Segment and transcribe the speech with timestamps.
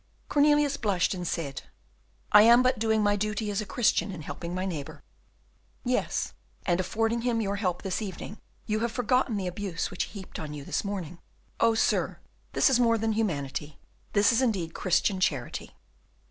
[0.29, 1.61] Cornelius blushed, and said,
[2.31, 5.03] "I am but doing my duty as a Christian in helping my neighbour."
[5.85, 6.33] "Yes,
[6.65, 10.39] and affording him your help this evening, you have forgotten the abuse which he heaped
[10.39, 11.19] on you this morning.
[11.59, 12.17] Oh, sir!
[12.53, 13.77] this is more than humanity,
[14.13, 15.75] this is indeed Christian charity."